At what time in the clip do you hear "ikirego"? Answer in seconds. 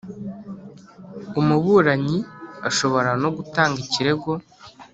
3.85-4.31